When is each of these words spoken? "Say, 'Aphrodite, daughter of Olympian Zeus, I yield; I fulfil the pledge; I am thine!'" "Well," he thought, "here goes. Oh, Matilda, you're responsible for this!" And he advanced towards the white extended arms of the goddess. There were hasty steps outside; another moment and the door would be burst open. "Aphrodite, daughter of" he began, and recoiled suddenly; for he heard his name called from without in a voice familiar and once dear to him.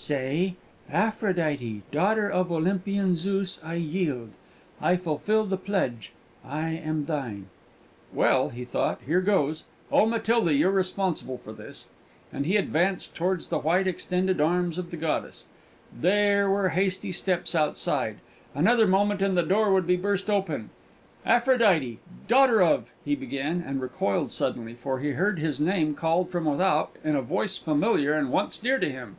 "Say, 0.00 0.54
'Aphrodite, 0.92 1.82
daughter 1.90 2.30
of 2.30 2.52
Olympian 2.52 3.16
Zeus, 3.16 3.58
I 3.64 3.74
yield; 3.74 4.30
I 4.80 4.94
fulfil 4.96 5.44
the 5.44 5.56
pledge; 5.56 6.12
I 6.44 6.68
am 6.68 7.06
thine!'" 7.06 7.46
"Well," 8.14 8.50
he 8.50 8.64
thought, 8.64 9.00
"here 9.04 9.20
goes. 9.20 9.64
Oh, 9.90 10.06
Matilda, 10.06 10.54
you're 10.54 10.70
responsible 10.70 11.38
for 11.38 11.52
this!" 11.52 11.88
And 12.32 12.46
he 12.46 12.56
advanced 12.56 13.16
towards 13.16 13.48
the 13.48 13.58
white 13.58 13.88
extended 13.88 14.40
arms 14.40 14.78
of 14.78 14.92
the 14.92 14.96
goddess. 14.96 15.46
There 15.92 16.48
were 16.48 16.68
hasty 16.68 17.10
steps 17.10 17.56
outside; 17.56 18.18
another 18.54 18.86
moment 18.86 19.20
and 19.20 19.36
the 19.36 19.42
door 19.42 19.72
would 19.72 19.88
be 19.88 19.96
burst 19.96 20.30
open. 20.30 20.70
"Aphrodite, 21.26 21.98
daughter 22.28 22.62
of" 22.62 22.92
he 23.04 23.16
began, 23.16 23.64
and 23.66 23.80
recoiled 23.82 24.30
suddenly; 24.30 24.74
for 24.74 25.00
he 25.00 25.10
heard 25.14 25.40
his 25.40 25.58
name 25.58 25.96
called 25.96 26.30
from 26.30 26.44
without 26.44 26.92
in 27.02 27.16
a 27.16 27.20
voice 27.20 27.58
familiar 27.58 28.12
and 28.12 28.30
once 28.30 28.58
dear 28.58 28.78
to 28.78 28.88
him. 28.88 29.16